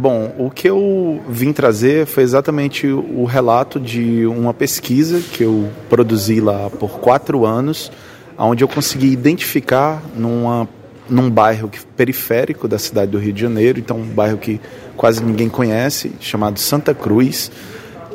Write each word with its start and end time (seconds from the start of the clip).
Bom, 0.00 0.32
o 0.38 0.48
que 0.48 0.70
eu 0.70 1.20
vim 1.28 1.52
trazer 1.52 2.06
foi 2.06 2.22
exatamente 2.22 2.86
o 2.86 3.24
relato 3.24 3.80
de 3.80 4.24
uma 4.26 4.54
pesquisa 4.54 5.20
que 5.20 5.42
eu 5.42 5.68
produzi 5.90 6.40
lá 6.40 6.70
por 6.70 7.00
quatro 7.00 7.44
anos, 7.44 7.90
onde 8.38 8.62
eu 8.62 8.68
consegui 8.68 9.08
identificar 9.08 10.00
numa, 10.14 10.68
num 11.10 11.28
bairro 11.28 11.68
periférico 11.96 12.68
da 12.68 12.78
cidade 12.78 13.10
do 13.10 13.18
Rio 13.18 13.32
de 13.32 13.40
Janeiro, 13.40 13.80
então 13.80 13.96
um 13.96 14.06
bairro 14.06 14.38
que 14.38 14.60
quase 14.96 15.20
ninguém 15.20 15.48
conhece, 15.48 16.12
chamado 16.20 16.60
Santa 16.60 16.94
Cruz, 16.94 17.50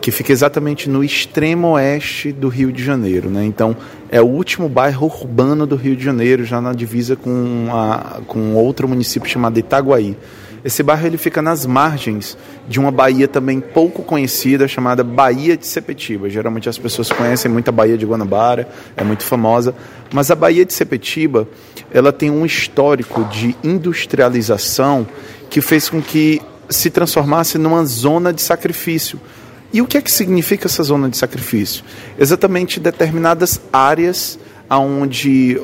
que 0.02 0.10
fica 0.10 0.32
exatamente 0.32 0.90
no 0.90 1.04
extremo 1.04 1.72
oeste 1.72 2.32
do 2.32 2.48
Rio 2.48 2.72
de 2.72 2.82
Janeiro. 2.82 3.30
Né? 3.30 3.44
Então, 3.44 3.76
é 4.10 4.22
o 4.22 4.26
último 4.26 4.70
bairro 4.70 5.08
urbano 5.08 5.68
do 5.68 5.76
Rio 5.76 5.98
de 5.98 6.04
Janeiro, 6.06 6.46
já 6.46 6.62
na 6.62 6.72
divisa 6.72 7.18
com, 7.18 7.68
a, 7.74 8.22
com 8.26 8.54
outro 8.54 8.88
município 8.88 9.30
chamado 9.30 9.60
Itaguaí. 9.60 10.16
Esse 10.64 10.82
bairro 10.82 11.05
ele 11.05 11.18
fica 11.18 11.41
nas 11.41 11.66
margens 11.66 12.38
de 12.70 12.80
uma 12.80 12.89
baía 12.89 13.27
também 13.27 13.59
pouco 13.59 14.02
conhecida 14.02 14.67
chamada 14.67 15.04
Baía 15.04 15.58
de 15.58 15.67
Sepetiba. 15.67 16.30
Geralmente 16.30 16.70
as 16.70 16.77
pessoas 16.77 17.12
conhecem 17.12 17.52
muito 17.52 17.67
a 17.67 17.71
Baía 17.71 17.98
de 17.98 18.05
Guanabara, 18.05 18.68
é 18.95 19.04
muito 19.04 19.23
famosa, 19.23 19.76
mas 20.13 20.31
a 20.31 20.35
Baía 20.35 20.66
de 20.66 20.73
Sepetiba, 20.73 21.48
ela 21.91 22.13
tem 22.13 22.31
um 22.31 22.45
histórico 22.45 23.26
de 23.26 23.55
industrialização 23.63 25.05
que 25.49 25.59
fez 25.59 25.90
com 25.90 26.02
que 26.02 26.41
se 26.70 26.90
transformasse 26.90 27.57
numa 27.57 27.84
zona 27.85 28.32
de 28.32 28.41
sacrifício. 28.41 29.20
E 29.73 29.82
o 29.82 29.88
que 29.88 29.98
é 29.98 30.02
que 30.02 30.12
significa 30.12 30.68
essa 30.68 30.84
zona 30.84 31.09
de 31.09 31.18
sacrifício? 31.18 31.84
Exatamente 32.20 32.80
determinadas 32.80 33.59
áreas 33.73 34.38
onde 34.70 35.59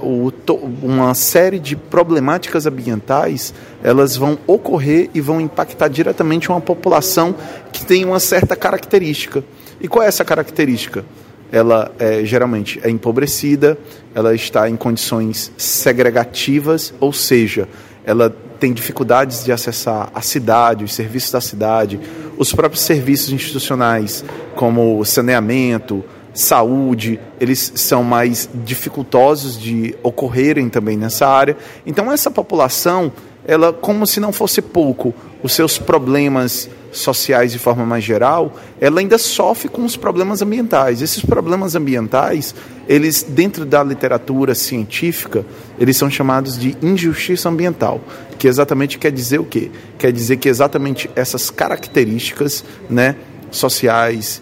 uma 0.82 1.14
série 1.14 1.60
de 1.60 1.76
problemáticas 1.76 2.66
ambientais 2.66 3.54
elas 3.84 4.16
vão 4.16 4.38
ocorrer 4.46 5.10
e 5.14 5.22
vão 5.22 5.40
impactar 5.40 5.88
diretamente 5.88 6.50
uma 6.50 6.62
população 6.62 7.36
que 7.72 7.86
tem 7.86 8.06
uma 8.06 8.20
certa 8.20 8.56
característica. 8.56 9.44
E 9.80 9.88
qual 9.88 10.04
é 10.04 10.08
essa 10.08 10.26
característica? 10.26 11.06
Ela 11.52 11.92
é, 11.98 12.24
geralmente 12.26 12.80
é 12.84 12.90
empobrecida, 12.90 13.78
ela 14.14 14.36
está 14.36 14.70
em 14.70 14.76
condições 14.76 15.52
segregativas, 15.58 16.94
ou 17.00 17.12
seja, 17.12 17.68
ela 18.04 18.36
tem 18.60 18.74
dificuldades 18.74 19.44
de 19.44 19.52
acessar 19.52 20.12
a 20.14 20.22
cidade, 20.22 20.84
os 20.84 20.94
serviços 20.94 21.32
da 21.32 21.42
cidade, 21.42 22.00
os 22.40 22.54
próprios 22.54 22.84
serviços 22.84 23.34
institucionais, 23.34 24.24
como 24.56 25.04
saneamento, 25.04 26.04
saúde, 26.34 27.20
eles 27.38 27.74
são 27.76 28.02
mais 28.02 28.50
dificultosos 28.64 29.60
de 29.60 29.94
ocorrerem 30.02 30.70
também 30.70 30.96
nessa 30.96 31.28
área. 31.28 31.58
Então 31.86 32.10
essa 32.10 32.32
população, 32.32 33.12
ela 33.46 33.74
como 33.74 34.08
se 34.08 34.22
não 34.22 34.32
fosse 34.32 34.62
pouco, 34.62 35.14
os 35.44 35.52
seus 35.52 35.78
problemas 35.78 36.70
sociais 36.92 37.52
de 37.52 37.60
forma 37.60 37.86
mais 37.86 38.04
geral, 38.04 38.56
ela 38.80 39.00
ainda 39.00 39.18
sofre 39.18 39.70
com 39.70 39.84
os 39.84 39.96
problemas 39.96 40.42
ambientais. 40.42 41.02
Esses 41.02 41.24
problemas 41.24 41.76
ambientais, 41.76 42.56
eles 42.88 43.24
dentro 43.24 43.66
da 43.66 43.84
literatura 43.84 44.56
científica, 44.56 45.46
eles 45.80 45.98
são 45.98 46.10
chamados 46.10 46.58
de 46.58 46.76
injustiça 46.82 47.50
ambiental, 47.50 48.02
que 48.38 48.48
exatamente 48.48 48.98
quer 48.98 49.12
dizer 49.12 49.40
o 49.40 49.46
quê? 49.46 49.70
Quer 49.98 50.12
dizer 50.12 50.38
que 50.38 50.50
exatamente 50.50 51.10
essas 51.16 51.50
características, 51.50 52.64
né, 52.90 53.16
sociais, 53.52 54.42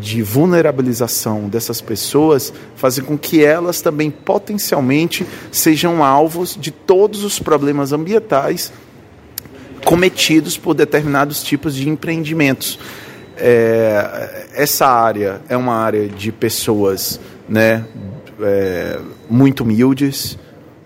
de 0.00 0.22
vulnerabilização 0.22 1.48
dessas 1.48 1.80
pessoas 1.80 2.52
fazem 2.74 3.04
com 3.04 3.16
que 3.16 3.44
elas 3.44 3.80
também 3.80 4.10
potencialmente 4.10 5.24
sejam 5.52 6.02
alvos 6.02 6.56
de 6.60 6.70
todos 6.70 7.22
os 7.22 7.38
problemas 7.38 7.92
ambientais 7.92 8.72
cometidos 9.84 10.56
por 10.56 10.74
determinados 10.74 11.42
tipos 11.42 11.74
de 11.74 11.88
empreendimentos. 11.88 12.78
É, 13.36 14.46
essa 14.54 14.86
área 14.86 15.40
é 15.48 15.56
uma 15.56 15.74
área 15.74 16.08
de 16.08 16.32
pessoas 16.32 17.20
né, 17.48 17.84
é, 18.40 18.98
muito 19.28 19.62
humildes, 19.62 20.38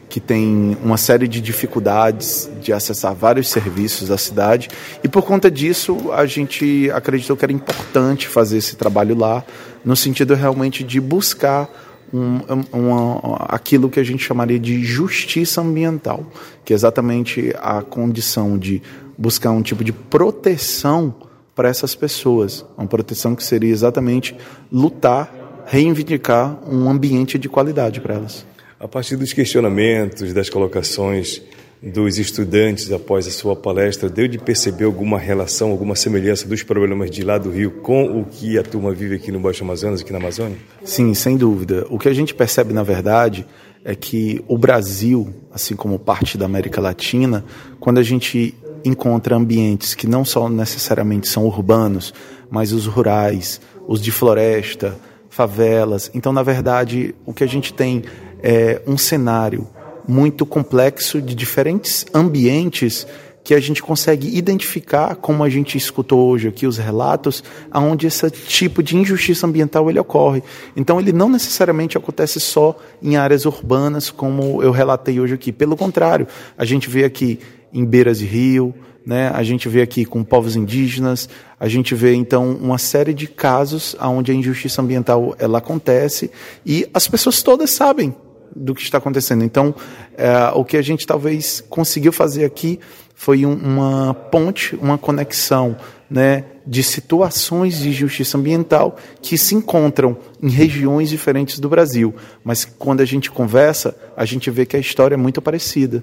que 0.09 0.21
tem 0.21 0.77
uma 0.83 0.97
série 0.97 1.28
de 1.28 1.41
dificuldades 1.41 2.50
de 2.62 2.72
acessar 2.72 3.15
vários 3.15 3.49
serviços 3.49 4.09
da 4.09 4.17
cidade 4.17 4.71
e 5.05 5.09
por 5.09 5.22
conta 5.22 5.51
disso 5.51 6.11
a 6.12 6.25
gente 6.25 6.91
acreditou 6.93 7.37
que 7.37 7.45
era 7.45 7.53
importante 7.53 8.27
fazer 8.27 8.56
esse 8.56 8.75
trabalho 8.75 9.15
lá 9.15 9.45
no 9.84 9.95
sentido 9.95 10.34
realmente 10.34 10.83
de 10.83 10.99
buscar 10.99 11.69
um, 12.13 12.41
uma, 12.73 13.37
aquilo 13.49 13.89
que 13.91 14.01
a 14.01 14.05
gente 14.05 14.23
chamaria 14.23 14.59
de 14.59 14.83
justiça 14.83 15.61
ambiental, 15.61 16.27
que 16.65 16.73
é 16.73 16.77
exatamente 16.77 17.55
a 17.61 17.83
condição 17.83 18.57
de 18.57 18.83
buscar 19.17 19.51
um 19.51 19.63
tipo 19.63 19.83
de 19.83 19.93
proteção 19.93 21.15
para 21.55 21.69
essas 21.69 21.95
pessoas, 21.95 22.65
uma 22.77 22.87
proteção 22.87 23.35
que 23.35 23.43
seria 23.43 23.71
exatamente 23.71 24.37
lutar, 24.71 25.65
reivindicar 25.67 26.59
um 26.69 26.89
ambiente 26.89 27.37
de 27.37 27.49
qualidade 27.49 28.01
para 28.01 28.15
elas. 28.15 28.47
A 28.79 28.87
partir 28.87 29.17
dos 29.17 29.33
questionamentos, 29.33 30.33
das 30.33 30.49
colocações 30.49 31.43
dos 31.83 32.19
estudantes 32.19 32.91
após 32.91 33.27
a 33.27 33.31
sua 33.31 33.55
palestra, 33.55 34.09
deu 34.09 34.27
de 34.27 34.39
perceber 34.39 34.84
alguma 34.84 35.19
relação, 35.19 35.71
alguma 35.71 35.94
semelhança 35.94 36.47
dos 36.47 36.62
problemas 36.62 37.11
de 37.11 37.22
lá 37.22 37.39
do 37.39 37.50
Rio 37.50 37.71
com 37.83 38.21
o 38.21 38.25
que 38.25 38.59
a 38.59 38.62
turma 38.62 38.93
vive 38.93 39.15
aqui 39.15 39.31
no 39.31 39.39
Baixo 39.39 39.62
Amazonas, 39.62 40.00
aqui 40.00 40.12
na 40.12 40.19
Amazônia? 40.19 40.56
Sim, 40.84 41.15
sem 41.15 41.37
dúvida. 41.37 41.87
O 41.89 41.99
que 41.99 42.09
a 42.09 42.15
gente 42.15 42.34
percebe, 42.34 42.72
na 42.72 42.83
verdade, 42.83 43.47
é 43.84 43.94
que 43.94 44.44
o 44.49 44.59
Brasil, 44.59 45.33
assim 45.53 45.77
como 45.77 45.99
parte 45.99 46.37
da 46.37 46.47
América 46.47 46.81
Latina, 46.81 47.44
quando 47.78 47.99
a 47.99 48.03
gente 48.03 48.55
encontra 48.84 49.37
ambientes 49.37 49.95
que 49.95 50.06
não 50.06 50.25
só 50.25 50.49
necessariamente 50.49 51.28
são 51.28 51.47
urbanos, 51.47 52.12
mas 52.50 52.72
os 52.72 52.87
rurais, 52.87 53.60
os 53.87 54.00
de 54.00 54.10
floresta, 54.10 54.97
favelas. 55.28 56.10
Então, 56.12 56.33
na 56.33 56.43
verdade, 56.43 57.15
o 57.25 57.33
que 57.33 57.45
a 57.45 57.47
gente 57.47 57.72
tem 57.72 58.03
é, 58.43 58.83
um 58.87 58.97
cenário 58.97 59.66
muito 60.09 60.47
complexo 60.47 61.21
de 61.21 61.35
diferentes 61.35 62.07
ambientes 62.15 63.07
que 63.45 63.55
a 63.55 63.61
gente 63.61 63.83
consegue 63.83 64.37
identificar, 64.37 65.17
como 65.17 65.43
a 65.43 65.49
gente 65.49 65.79
escutou 65.79 66.29
hoje 66.29 66.49
aqui 66.49 66.67
os 66.67 66.77
relatos, 66.77 67.43
aonde 67.71 68.07
esse 68.07 68.31
tipo 68.31 68.83
de 68.83 68.97
injustiça 68.97 69.47
ambiental 69.47 69.89
ele 69.89 69.99
ocorre. 69.99 70.43
Então 70.77 71.01
ele 71.01 71.13
não 71.13 71.31
necessariamente 71.31 71.97
acontece 71.97 72.41
só 72.41 72.77
em 73.03 73.17
áreas 73.17 73.47
urbanas, 73.47 74.11
como 74.11 74.63
eu 74.63 74.71
relatei 74.71 75.19
hoje 75.19 75.35
aqui. 75.35 75.51
Pelo 75.51 75.77
contrário, 75.77 76.27
a 76.59 76.65
gente 76.65 76.91
vê 76.91 77.05
aqui 77.05 77.39
em 77.73 77.85
beiras 77.87 78.19
de 78.19 78.27
rio, 78.27 78.75
né? 79.05 79.31
A 79.33 79.43
gente 79.43 79.67
vê 79.67 79.81
aqui 79.81 80.05
com 80.05 80.23
povos 80.23 80.55
indígenas, 80.55 81.27
a 81.59 81.69
gente 81.69 81.95
vê 81.95 82.15
então 82.15 82.51
uma 82.53 82.77
série 82.77 83.15
de 83.15 83.27
casos 83.27 83.97
onde 83.99 84.31
a 84.31 84.35
injustiça 84.35 84.83
ambiental 84.83 85.35
ela 85.39 85.57
acontece 85.57 86.31
e 86.67 86.87
as 86.93 87.09
pessoas 87.09 87.43
todas 87.43 87.71
sabem 87.71 88.15
do 88.54 88.75
que 88.75 88.82
está 88.82 88.98
acontecendo. 88.98 89.44
Então, 89.44 89.75
é, 90.16 90.50
o 90.54 90.64
que 90.64 90.76
a 90.76 90.82
gente 90.82 91.06
talvez 91.06 91.62
conseguiu 91.69 92.12
fazer 92.12 92.44
aqui 92.44 92.78
foi 93.14 93.44
um, 93.44 93.53
uma 93.53 94.14
ponte, 94.14 94.76
uma 94.76 94.97
conexão 94.97 95.76
né, 96.09 96.44
de 96.66 96.82
situações 96.82 97.78
de 97.78 97.92
justiça 97.92 98.38
ambiental 98.38 98.97
que 99.20 99.36
se 99.36 99.54
encontram 99.54 100.16
em 100.42 100.48
regiões 100.48 101.09
diferentes 101.09 101.59
do 101.59 101.69
Brasil. 101.69 102.14
Mas 102.44 102.64
quando 102.64 103.00
a 103.00 103.04
gente 103.04 103.31
conversa, 103.31 103.97
a 104.16 104.25
gente 104.25 104.50
vê 104.50 104.65
que 104.65 104.76
a 104.76 104.80
história 104.80 105.15
é 105.15 105.19
muito 105.19 105.42
parecida. 105.42 106.03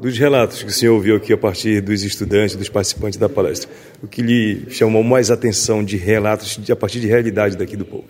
Dos 0.00 0.18
relatos 0.18 0.62
que 0.62 0.68
o 0.68 0.72
senhor 0.72 0.94
ouviu 0.94 1.14
aqui 1.14 1.32
a 1.32 1.38
partir 1.38 1.80
dos 1.80 2.02
estudantes, 2.02 2.56
dos 2.56 2.68
participantes 2.68 3.18
da 3.18 3.28
palestra, 3.28 3.70
o 4.02 4.08
que 4.08 4.20
lhe 4.20 4.66
chamou 4.68 5.04
mais 5.04 5.30
atenção 5.30 5.84
de 5.84 5.96
relatos 5.96 6.58
a 6.68 6.74
partir 6.74 6.98
de 6.98 7.06
realidade 7.06 7.56
daqui 7.56 7.76
do 7.76 7.84
povo? 7.84 8.06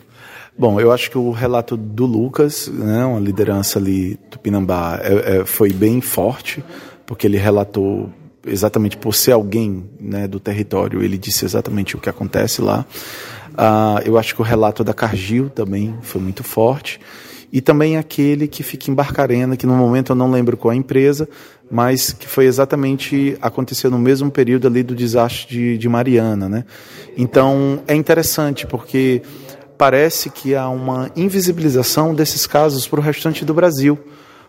Bom, 0.56 0.78
eu 0.78 0.92
acho 0.92 1.10
que 1.10 1.16
o 1.16 1.30
relato 1.30 1.76
do 1.76 2.04
Lucas, 2.04 2.68
né, 2.68 3.04
uma 3.04 3.18
liderança 3.18 3.78
ali 3.78 4.18
do 4.30 4.38
é, 5.02 5.38
é, 5.38 5.44
foi 5.44 5.72
bem 5.72 6.00
forte, 6.00 6.62
porque 7.06 7.26
ele 7.26 7.38
relatou 7.38 8.10
exatamente 8.46 8.96
por 8.96 9.14
ser 9.14 9.32
alguém 9.32 9.88
né, 9.98 10.28
do 10.28 10.38
território, 10.38 11.02
ele 11.02 11.16
disse 11.16 11.44
exatamente 11.44 11.96
o 11.96 11.98
que 11.98 12.08
acontece 12.08 12.60
lá. 12.60 12.84
Uh, 13.52 14.00
eu 14.04 14.18
acho 14.18 14.34
que 14.34 14.40
o 14.40 14.44
relato 14.44 14.82
da 14.82 14.92
Cargill 14.94 15.48
também 15.50 15.96
foi 16.02 16.20
muito 16.20 16.42
forte. 16.42 17.00
E 17.52 17.60
também 17.60 17.98
aquele 17.98 18.48
que 18.48 18.62
fica 18.62 18.90
em 18.90 18.94
Barcarena, 18.94 19.58
que 19.58 19.66
no 19.66 19.74
momento 19.74 20.12
eu 20.12 20.16
não 20.16 20.30
lembro 20.30 20.56
qual 20.56 20.72
é 20.72 20.74
a 20.74 20.78
empresa, 20.78 21.28
mas 21.70 22.10
que 22.10 22.26
foi 22.26 22.46
exatamente, 22.46 23.36
aconteceu 23.42 23.90
no 23.90 23.98
mesmo 23.98 24.30
período 24.30 24.66
ali 24.66 24.82
do 24.82 24.94
desastre 24.94 25.48
de, 25.48 25.78
de 25.78 25.88
Mariana. 25.88 26.48
Né? 26.48 26.64
Então 27.14 27.82
é 27.86 27.94
interessante, 27.94 28.66
porque 28.66 29.20
parece 29.82 30.30
que 30.30 30.54
há 30.54 30.68
uma 30.68 31.10
invisibilização 31.16 32.14
desses 32.14 32.46
casos 32.46 32.86
para 32.86 33.00
o 33.00 33.02
restante 33.02 33.44
do 33.44 33.52
Brasil, 33.52 33.98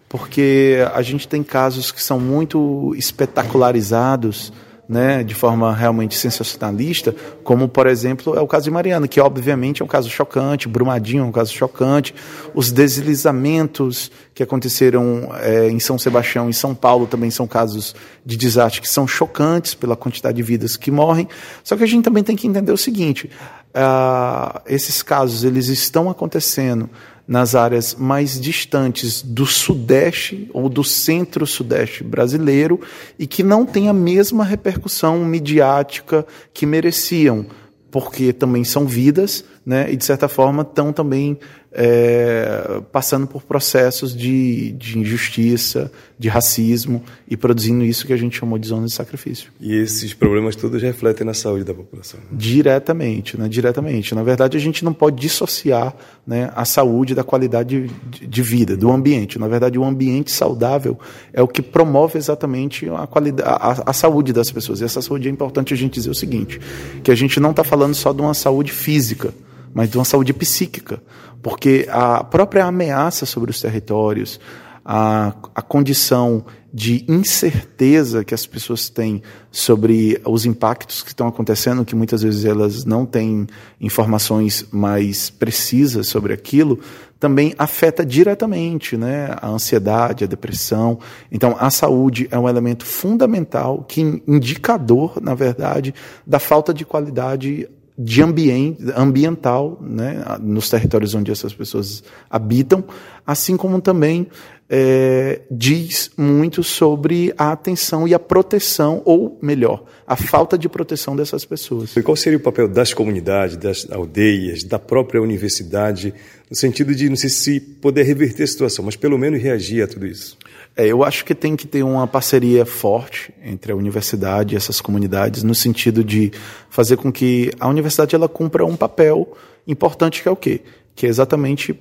porque 0.07 0.77
a 0.93 1.01
gente 1.01 1.27
tem 1.27 1.41
casos 1.41 1.91
que 1.91 2.03
são 2.03 2.19
muito 2.19 2.93
espetacularizados 2.95 4.53
né, 4.87 5.23
de 5.23 5.33
forma 5.33 5.73
realmente 5.73 6.15
sensacionalista, 6.15 7.15
como 7.43 7.67
por 7.69 7.87
exemplo 7.87 8.35
é 8.35 8.41
o 8.41 8.47
caso 8.47 8.65
de 8.65 8.71
Mariana, 8.71 9.07
que 9.07 9.19
obviamente 9.19 9.81
é 9.81 9.85
um 9.85 9.87
caso 9.87 10.09
chocante, 10.09 10.67
Brumadinho 10.67 11.23
é 11.23 11.25
um 11.25 11.31
caso 11.31 11.53
chocante, 11.53 12.13
os 12.53 12.71
deslizamentos 12.71 14.11
que 14.33 14.43
aconteceram 14.43 15.29
é, 15.39 15.69
em 15.69 15.79
São 15.79 15.97
Sebastião 15.97 16.49
e 16.49 16.53
São 16.53 16.75
Paulo 16.75 17.07
também 17.07 17.29
são 17.29 17.47
casos 17.47 17.95
de 18.25 18.35
desastre 18.35 18.81
que 18.81 18.89
são 18.89 19.07
chocantes 19.07 19.73
pela 19.73 19.95
quantidade 19.95 20.35
de 20.35 20.43
vidas 20.43 20.75
que 20.75 20.91
morrem. 20.91 21.27
Só 21.63 21.77
que 21.77 21.83
a 21.83 21.87
gente 21.87 22.03
também 22.03 22.23
tem 22.23 22.35
que 22.35 22.47
entender 22.47 22.71
o 22.71 22.77
seguinte: 22.77 23.29
uh, 23.73 24.59
esses 24.65 25.01
casos 25.01 25.43
eles 25.43 25.67
estão 25.67 26.09
acontecendo 26.09 26.89
nas 27.27 27.55
áreas 27.55 27.95
mais 27.95 28.39
distantes 28.39 29.21
do 29.21 29.45
sudeste 29.45 30.49
ou 30.53 30.67
do 30.67 30.83
centro-sudeste 30.83 32.03
brasileiro 32.03 32.79
e 33.17 33.25
que 33.25 33.43
não 33.43 33.65
têm 33.65 33.87
a 33.87 33.93
mesma 33.93 34.43
repercussão 34.43 35.23
midiática 35.23 36.25
que 36.53 36.65
mereciam, 36.65 37.45
porque 37.89 38.33
também 38.33 38.63
são 38.63 38.85
vidas, 38.85 39.45
né, 39.65 39.91
e 39.91 39.95
de 39.95 40.03
certa 40.03 40.27
forma 40.27 40.63
estão 40.63 40.91
também 40.91 41.39
é, 41.73 42.81
passando 42.91 43.25
por 43.25 43.41
processos 43.41 44.15
de, 44.15 44.71
de 44.73 44.99
injustiça, 44.99 45.91
de 46.19 46.29
racismo 46.29 47.03
e 47.27 47.35
produzindo 47.35 47.83
isso 47.83 48.05
que 48.05 48.13
a 48.13 48.17
gente 48.17 48.37
chamou 48.37 48.59
de 48.59 48.67
zona 48.67 48.85
de 48.85 48.93
sacrifício. 48.93 49.51
E 49.59 49.75
esses 49.75 50.13
problemas 50.13 50.55
todos 50.55 50.81
refletem 50.81 51.25
na 51.25 51.33
saúde 51.33 51.63
da 51.63 51.73
população? 51.73 52.19
Né? 52.19 52.25
Diretamente, 52.31 53.37
né? 53.37 53.49
diretamente. 53.49 54.13
Na 54.13 54.21
verdade, 54.21 54.55
a 54.55 54.59
gente 54.59 54.85
não 54.85 54.93
pode 54.93 55.19
dissociar 55.19 55.95
né, 56.25 56.51
a 56.55 56.63
saúde 56.63 57.15
da 57.15 57.23
qualidade 57.23 57.87
de, 57.87 58.27
de 58.27 58.41
vida, 58.41 58.77
do 58.77 58.91
ambiente. 58.91 59.39
Na 59.39 59.47
verdade, 59.47 59.79
o 59.79 59.83
ambiente 59.83 60.31
saudável 60.31 60.97
é 61.33 61.41
o 61.41 61.47
que 61.47 61.61
promove 61.61 62.19
exatamente 62.19 62.87
a, 62.89 63.07
qualidade, 63.07 63.49
a, 63.49 63.83
a 63.87 63.93
saúde 63.93 64.31
das 64.31 64.51
pessoas. 64.51 64.79
E 64.79 64.83
essa 64.83 65.01
saúde 65.01 65.27
é 65.27 65.31
importante 65.31 65.73
a 65.73 65.77
gente 65.77 65.95
dizer 65.95 66.11
o 66.11 66.15
seguinte, 66.15 66.61
que 67.03 67.09
a 67.09 67.15
gente 67.15 67.39
não 67.39 67.49
está 67.49 67.63
falando 67.63 67.95
só 67.95 68.13
de 68.13 68.21
uma 68.21 68.35
saúde 68.35 68.71
física, 68.71 69.33
mas 69.73 69.89
de 69.89 69.97
uma 69.97 70.05
saúde 70.05 70.33
psíquica, 70.33 71.01
porque 71.41 71.87
a 71.89 72.23
própria 72.23 72.65
ameaça 72.65 73.25
sobre 73.25 73.51
os 73.51 73.59
territórios, 73.59 74.39
a, 74.85 75.33
a 75.55 75.61
condição 75.61 76.45
de 76.73 77.05
incerteza 77.07 78.23
que 78.23 78.33
as 78.33 78.47
pessoas 78.47 78.89
têm 78.89 79.21
sobre 79.51 80.19
os 80.25 80.43
impactos 80.43 81.03
que 81.03 81.09
estão 81.09 81.27
acontecendo, 81.27 81.85
que 81.85 81.95
muitas 81.95 82.23
vezes 82.23 82.45
elas 82.45 82.83
não 82.83 83.05
têm 83.05 83.45
informações 83.79 84.65
mais 84.71 85.29
precisas 85.29 86.07
sobre 86.07 86.33
aquilo, 86.33 86.79
também 87.19 87.53
afeta 87.57 88.03
diretamente 88.03 88.97
né, 88.97 89.35
a 89.39 89.47
ansiedade, 89.49 90.23
a 90.23 90.27
depressão. 90.27 90.99
Então, 91.31 91.55
a 91.59 91.69
saúde 91.69 92.27
é 92.31 92.39
um 92.39 92.49
elemento 92.49 92.85
fundamental, 92.85 93.83
que 93.83 94.01
indicador, 94.27 95.21
na 95.21 95.35
verdade, 95.35 95.93
da 96.25 96.39
falta 96.39 96.73
de 96.73 96.83
qualidade 96.83 97.69
de 97.97 98.21
ambiente, 98.23 98.83
ambiental 98.95 99.77
né, 99.81 100.23
nos 100.41 100.69
territórios 100.69 101.13
onde 101.13 101.31
essas 101.31 101.53
pessoas 101.53 102.03
habitam, 102.29 102.83
assim 103.25 103.55
como 103.55 103.79
também 103.81 104.27
é, 104.69 105.41
diz 105.51 106.11
muito 106.17 106.63
sobre 106.63 107.33
a 107.37 107.51
atenção 107.51 108.07
e 108.07 108.13
a 108.13 108.19
proteção, 108.19 109.01
ou 109.05 109.37
melhor, 109.41 109.83
a 110.07 110.15
falta 110.15 110.57
de 110.57 110.67
proteção 110.67 111.15
dessas 111.15 111.45
pessoas. 111.45 111.95
E 111.95 112.01
qual 112.01 112.15
seria 112.15 112.37
o 112.37 112.41
papel 112.41 112.67
das 112.67 112.93
comunidades, 112.93 113.57
das 113.57 113.89
aldeias, 113.91 114.63
da 114.63 114.79
própria 114.79 115.21
universidade, 115.21 116.13
no 116.49 116.55
sentido 116.55 116.95
de, 116.95 117.09
não 117.09 117.15
sei 117.15 117.29
se 117.29 117.59
poder 117.59 118.03
reverter 118.03 118.43
a 118.43 118.47
situação, 118.47 118.85
mas 118.85 118.95
pelo 118.95 119.17
menos 119.17 119.41
reagir 119.41 119.83
a 119.83 119.87
tudo 119.87 120.05
isso? 120.05 120.37
É, 120.75 120.87
eu 120.87 121.03
acho 121.03 121.23
que 121.23 121.35
tem 121.35 121.55
que 121.55 121.67
ter 121.67 121.83
uma 121.83 122.07
parceria 122.07 122.65
forte 122.65 123.31
entre 123.43 123.71
a 123.71 123.75
universidade 123.75 124.55
e 124.55 124.57
essas 124.57 124.81
comunidades, 124.81 125.43
no 125.43 125.53
sentido 125.53 126.03
de 126.03 126.31
fazer 126.69 126.97
com 126.97 127.11
que 127.11 127.51
a 127.59 127.67
universidade 127.67 128.15
ela 128.15 128.27
cumpra 128.27 128.65
um 128.65 128.75
papel 128.75 129.37
importante 129.67 130.21
que 130.21 130.27
é 130.27 130.31
o 130.31 130.35
quê? 130.35 130.61
Que 130.95 131.05
é 131.05 131.09
exatamente 131.09 131.79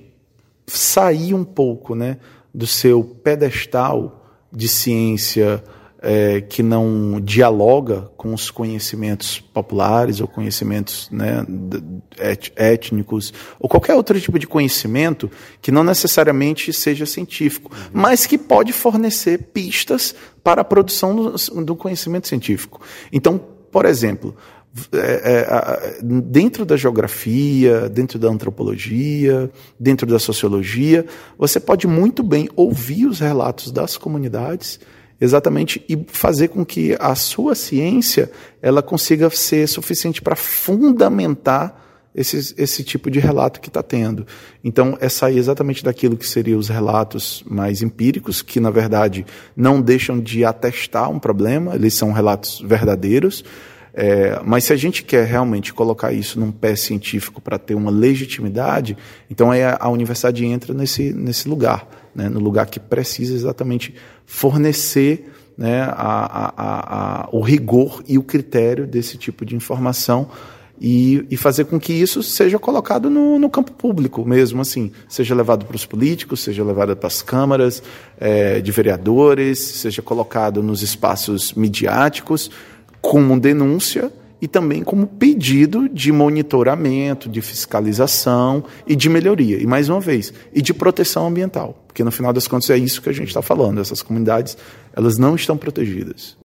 sair 0.67 1.33
um 1.33 1.43
pouco 1.43 1.95
né, 1.95 2.17
do 2.53 2.67
seu 2.67 3.03
pedestal 3.03 4.23
de 4.51 4.67
ciência 4.67 5.63
é, 6.05 6.41
que 6.41 6.61
não 6.61 7.21
dialoga 7.21 8.11
com 8.17 8.33
os 8.33 8.51
conhecimentos 8.51 9.39
populares 9.39 10.19
ou 10.19 10.27
conhecimentos 10.27 11.09
né, 11.09 11.45
étnicos 12.57 13.33
ou 13.57 13.69
qualquer 13.69 13.95
outro 13.95 14.19
tipo 14.19 14.37
de 14.37 14.45
conhecimento 14.45 15.31
que 15.61 15.71
não 15.71 15.81
necessariamente 15.81 16.73
seja 16.73 17.05
científico, 17.05 17.71
uhum. 17.73 17.89
mas 17.93 18.25
que 18.25 18.37
pode 18.37 18.73
fornecer 18.73 19.43
pistas 19.53 20.13
para 20.43 20.61
a 20.61 20.65
produção 20.65 21.15
do, 21.15 21.63
do 21.63 21.75
conhecimento 21.75 22.27
científico. 22.27 22.81
Então, 23.09 23.39
por 23.71 23.85
exemplo, 23.85 24.35
é, 24.91 24.97
é, 24.97 25.99
dentro 26.01 26.65
da 26.65 26.75
geografia, 26.75 27.87
dentro 27.89 28.17
da 28.17 28.27
antropologia, 28.27 29.51
dentro 29.79 30.07
da 30.07 30.17
sociologia, 30.17 31.05
você 31.37 31.59
pode 31.59 31.85
muito 31.85 32.23
bem 32.23 32.49
ouvir 32.55 33.05
os 33.05 33.19
relatos 33.19 33.71
das 33.71 33.97
comunidades 33.97 34.79
exatamente 35.21 35.83
e 35.87 36.03
fazer 36.07 36.49
com 36.49 36.65
que 36.65 36.97
a 36.99 37.13
sua 37.15 37.55
ciência 37.55 38.31
ela 38.61 38.81
consiga 38.81 39.29
ser 39.29 39.67
suficiente 39.67 40.21
para 40.21 40.35
fundamentar 40.35 41.81
esse, 42.15 42.53
esse 42.57 42.83
tipo 42.83 43.09
de 43.09 43.19
relato 43.19 43.59
que 43.59 43.69
está 43.69 43.81
tendo. 43.81 44.25
Então, 44.63 44.97
é 44.99 45.09
sair 45.09 45.37
exatamente 45.37 45.83
daquilo 45.83 46.17
que 46.17 46.27
seriam 46.27 46.59
os 46.59 46.69
relatos 46.69 47.43
mais 47.47 47.81
empíricos, 47.81 48.41
que 48.41 48.59
na 48.59 48.69
verdade 48.69 49.25
não 49.55 49.81
deixam 49.81 50.19
de 50.19 50.45
atestar 50.45 51.09
um 51.09 51.19
problema, 51.19 51.75
eles 51.75 51.93
são 51.93 52.11
relatos 52.11 52.61
verdadeiros. 52.61 53.43
É, 53.93 54.41
mas 54.43 54.63
se 54.63 54.73
a 54.73 54.75
gente 54.75 55.03
quer 55.03 55.25
realmente 55.25 55.73
colocar 55.73 56.11
isso 56.11 56.39
num 56.39 56.51
pé 56.51 56.75
científico 56.75 57.39
para 57.39 57.59
ter 57.59 57.75
uma 57.75 57.91
legitimidade, 57.91 58.97
então 59.29 59.53
é 59.53 59.65
a, 59.65 59.77
a 59.81 59.89
universidade 59.89 60.43
entra 60.45 60.73
nesse, 60.73 61.13
nesse 61.13 61.47
lugar 61.47 61.87
né, 62.15 62.29
no 62.29 62.39
lugar 62.39 62.67
que 62.67 62.79
precisa 62.79 63.33
exatamente 63.33 63.93
fornecer 64.25 65.31
né, 65.57 65.83
a, 65.83 66.53
a, 66.57 67.29
o 67.31 67.41
rigor 67.41 68.03
e 68.07 68.17
o 68.17 68.23
critério 68.23 68.87
desse 68.87 69.17
tipo 69.17 69.45
de 69.45 69.55
informação 69.55 70.29
e, 70.81 71.25
e 71.29 71.37
fazer 71.37 71.65
com 71.65 71.79
que 71.79 71.93
isso 71.93 72.21
seja 72.23 72.57
colocado 72.57 73.09
no, 73.09 73.37
no, 73.37 73.49
campo 73.49 73.71
público 73.71 74.25
mesmo, 74.25 74.61
assim, 74.61 74.91
seja 75.07 75.35
levado 75.35 75.65
para 75.65 75.75
os 75.75 75.85
políticos, 75.85 76.41
seja 76.41 76.63
levado 76.63 76.95
para 76.95 77.07
as 77.07 77.21
câmaras 77.21 77.81
é, 78.19 78.59
de 78.59 78.71
vereadores, 78.71 79.59
seja 79.59 80.01
colocado 80.01 80.63
nos 80.63 80.81
espaços 80.81 81.53
midiáticos 81.53 82.49
como 83.03 83.37
denúncia 83.37 84.09
e 84.41 84.47
também 84.47 84.81
como 84.81 85.05
pedido 85.05 85.89
de 85.89 86.09
monitoramento, 86.09 87.27
de 87.27 87.41
fiscalização 87.41 88.63
e 88.87 88.95
de 88.95 89.09
melhoria. 89.09 89.61
E 89.61 89.67
mais 89.67 89.89
uma 89.89 89.99
vez, 89.99 90.33
e 90.53 90.61
de 90.61 90.73
proteção 90.73 91.27
ambiental, 91.27 91.83
porque 91.85 92.01
no 92.01 92.11
final 92.11 92.31
das 92.31 92.47
contas 92.47 92.69
é 92.69 92.77
isso 92.77 93.01
que 93.01 93.09
a 93.09 93.13
gente 93.13 93.27
está 93.27 93.41
falando. 93.41 93.81
Essas 93.81 94.01
comunidades 94.01 94.57
elas 94.95 95.17
não 95.17 95.35
estão 95.35 95.57
protegidas. 95.57 96.37